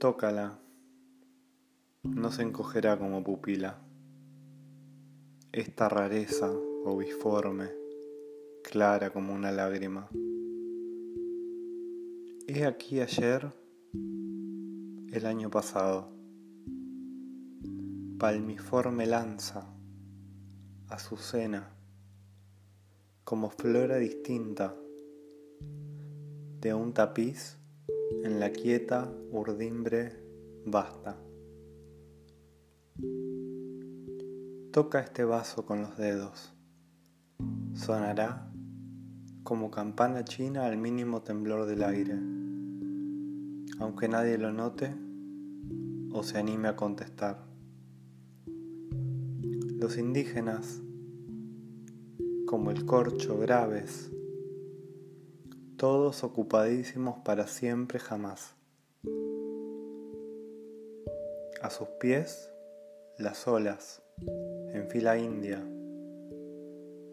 Tócala, 0.00 0.58
no 2.04 2.32
se 2.32 2.40
encogerá 2.40 2.98
como 2.98 3.22
pupila. 3.22 3.76
Esta 5.52 5.90
rareza 5.90 6.50
obiforme, 6.50 7.68
clara 8.64 9.10
como 9.12 9.34
una 9.34 9.52
lágrima. 9.52 10.08
He 12.46 12.64
aquí 12.64 13.00
ayer, 13.00 13.52
el 13.92 15.26
año 15.26 15.50
pasado, 15.50 16.08
palmiforme 18.18 19.04
lanza, 19.04 19.70
azucena, 20.88 21.76
como 23.24 23.50
flora 23.50 23.98
distinta 23.98 24.74
de 26.58 26.72
un 26.72 26.94
tapiz 26.94 27.59
en 28.10 28.40
la 28.40 28.50
quieta 28.50 29.10
urdimbre 29.30 30.12
basta. 30.66 31.16
Toca 34.72 35.00
este 35.00 35.24
vaso 35.24 35.64
con 35.64 35.82
los 35.82 35.96
dedos. 35.96 36.52
Sonará 37.74 38.52
como 39.42 39.70
campana 39.70 40.24
china 40.24 40.66
al 40.66 40.76
mínimo 40.76 41.22
temblor 41.22 41.66
del 41.66 41.82
aire, 41.82 42.18
aunque 43.78 44.08
nadie 44.08 44.38
lo 44.38 44.52
note 44.52 44.94
o 46.12 46.22
se 46.22 46.38
anime 46.38 46.68
a 46.68 46.76
contestar. 46.76 47.46
Los 49.78 49.96
indígenas, 49.96 50.82
como 52.46 52.70
el 52.70 52.84
corcho 52.84 53.38
graves, 53.38 54.10
todos 55.80 56.24
ocupadísimos 56.24 57.20
para 57.24 57.46
siempre 57.46 57.98
jamás. 57.98 58.54
A 61.62 61.70
sus 61.70 61.88
pies, 61.98 62.52
las 63.16 63.48
olas, 63.48 64.02
en 64.74 64.90
fila 64.90 65.16
india, 65.16 65.58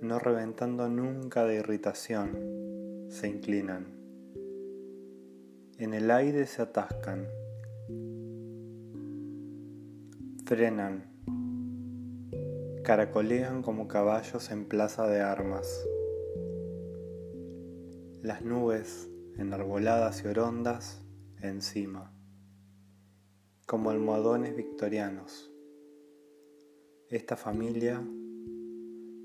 no 0.00 0.18
reventando 0.18 0.88
nunca 0.88 1.44
de 1.44 1.58
irritación, 1.60 3.06
se 3.08 3.28
inclinan. 3.28 3.86
En 5.78 5.94
el 5.94 6.10
aire 6.10 6.44
se 6.46 6.62
atascan, 6.62 7.28
frenan, 10.44 11.04
caracolean 12.82 13.62
como 13.62 13.86
caballos 13.86 14.50
en 14.50 14.64
plaza 14.64 15.06
de 15.06 15.20
armas 15.20 15.86
las 18.26 18.42
nubes 18.42 19.08
enarboladas 19.38 20.24
y 20.24 20.26
orondas 20.26 21.00
encima, 21.42 22.12
como 23.66 23.90
almohadones 23.90 24.56
victorianos. 24.56 25.52
Esta 27.08 27.36
familia 27.36 28.02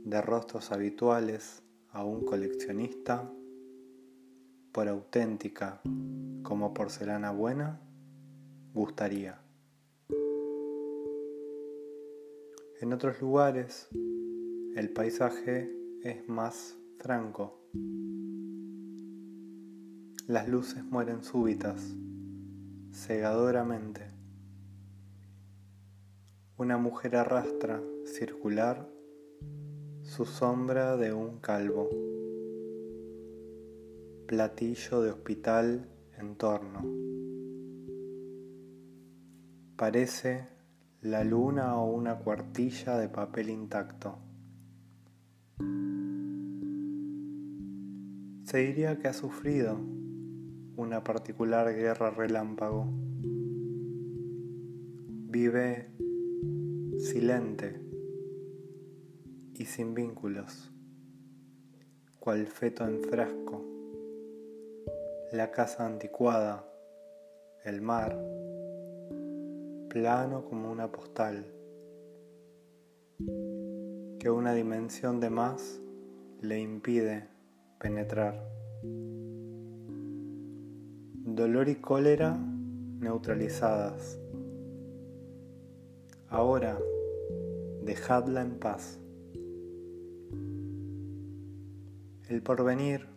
de 0.05 0.21
rostros 0.21 0.71
habituales 0.71 1.63
a 1.89 2.05
un 2.05 2.23
coleccionista, 2.25 3.27
por 4.71 4.87
auténtica 4.87 5.81
como 6.43 6.71
porcelana 6.75 7.31
buena, 7.31 7.81
gustaría. 8.71 9.41
En 12.79 12.93
otros 12.93 13.19
lugares 13.19 13.87
el 14.75 14.93
paisaje 14.93 15.75
es 16.03 16.29
más 16.29 16.77
franco 16.99 17.61
las 20.31 20.47
luces 20.47 20.81
mueren 20.85 21.25
súbitas, 21.25 21.93
cegadoramente. 22.93 24.07
Una 26.55 26.77
mujer 26.77 27.17
arrastra, 27.17 27.81
circular, 28.05 28.87
su 30.03 30.23
sombra 30.23 30.95
de 30.95 31.11
un 31.11 31.39
calvo. 31.39 31.89
Platillo 34.25 35.01
de 35.01 35.09
hospital 35.09 35.89
en 36.17 36.35
torno. 36.37 36.79
Parece 39.75 40.47
la 41.01 41.25
luna 41.25 41.75
o 41.75 41.91
una 41.91 42.19
cuartilla 42.19 42.97
de 42.97 43.09
papel 43.09 43.49
intacto. 43.49 44.17
Se 48.45 48.59
diría 48.59 48.97
que 48.97 49.09
ha 49.09 49.13
sufrido 49.13 50.00
una 50.77 51.03
particular 51.03 51.73
guerra 51.73 52.11
relámpago. 52.11 52.85
Vive 55.29 55.91
silente 56.97 57.79
y 59.53 59.65
sin 59.65 59.93
vínculos, 59.93 60.71
cual 62.19 62.47
feto 62.47 62.87
en 62.87 63.01
frasco, 63.03 63.65
la 65.31 65.51
casa 65.51 65.85
anticuada, 65.85 66.65
el 67.63 67.81
mar, 67.81 68.17
plano 69.89 70.45
como 70.45 70.71
una 70.71 70.91
postal, 70.91 71.45
que 74.19 74.29
una 74.29 74.53
dimensión 74.53 75.19
de 75.19 75.29
más 75.29 75.79
le 76.41 76.59
impide 76.59 77.27
penetrar 77.79 78.43
dolor 81.25 81.69
y 81.69 81.75
cólera 81.75 82.37
neutralizadas. 82.99 84.19
Ahora, 86.27 86.79
dejadla 87.83 88.41
en 88.41 88.59
paz. 88.59 88.99
El 92.27 92.41
porvenir 92.41 93.07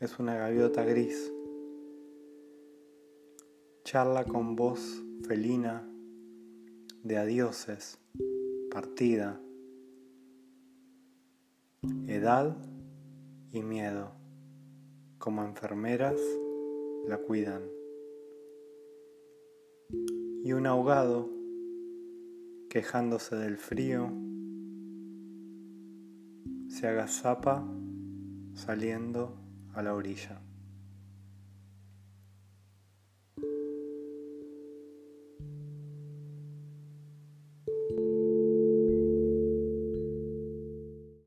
es 0.00 0.18
una 0.18 0.34
gaviota 0.34 0.84
gris. 0.84 1.32
Charla 3.84 4.24
con 4.24 4.56
voz 4.56 5.02
felina 5.26 5.86
de 7.02 7.16
adioses, 7.16 7.98
partida, 8.70 9.40
edad 12.06 12.56
y 13.52 13.62
miedo, 13.62 14.12
como 15.18 15.44
enfermeras 15.44 16.20
la 17.06 17.18
cuidan. 17.18 17.62
Y 20.44 20.52
un 20.52 20.66
ahogado, 20.66 21.30
quejándose 22.68 23.36
del 23.36 23.58
frío, 23.58 24.10
se 26.68 26.86
agazapa 26.86 27.66
saliendo 28.54 29.36
a 29.74 29.82
la 29.82 29.94
orilla. 29.94 30.40